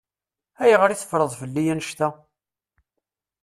Ayɣer 0.63 0.89
i 0.91 0.97
teffreḍ 0.99 1.31
fell-i 1.41 1.63
annect-a? 1.73 2.09